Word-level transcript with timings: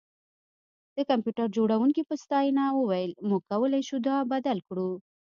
د 0.95 0.97
کمپیوټر 1.09 1.47
جوړونکي 1.57 2.01
په 2.09 2.15
ستاینه 2.23 2.63
وویل 2.79 3.11
موږ 3.29 3.41
کولی 3.51 3.81
شو 3.87 3.97
دا 4.07 4.17
بدل 4.31 4.57
کړو 4.67 4.91